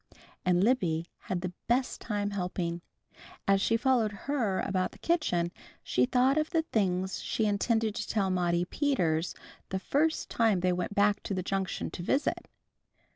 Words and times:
And 0.43 0.63
Libby 0.63 1.05
had 1.25 1.41
the 1.41 1.53
best 1.67 2.01
time 2.01 2.31
helping. 2.31 2.81
As 3.47 3.61
she 3.61 3.77
followed 3.77 4.11
Her 4.25 4.59
about 4.61 4.93
the 4.93 4.97
kitchen 4.97 5.51
she 5.83 6.07
thought 6.07 6.39
of 6.39 6.49
the 6.49 6.63
things 6.71 7.21
she 7.21 7.45
intended 7.45 7.93
to 7.93 8.07
tell 8.07 8.31
Maudie 8.31 8.65
Peters 8.65 9.35
the 9.69 9.77
first 9.77 10.27
time 10.27 10.61
they 10.61 10.73
went 10.73 10.95
back 10.95 11.21
to 11.21 11.35
the 11.35 11.43
Junction 11.43 11.91
to 11.91 12.01
visit. 12.01 12.47